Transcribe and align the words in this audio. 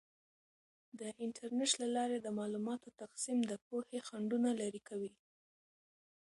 د 0.99 1.01
انټرنیټ 1.23 1.71
له 1.81 1.87
لارې 1.95 2.17
د 2.21 2.27
معلوماتو 2.37 2.89
تقسیم 3.01 3.37
د 3.45 3.53
پوهې 3.67 3.99
خنډونه 4.07 4.49
لرې 4.61 4.81
کوي. 4.89 5.13